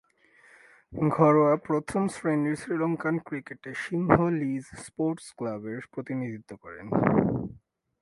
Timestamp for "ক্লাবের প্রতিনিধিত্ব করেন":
5.37-6.87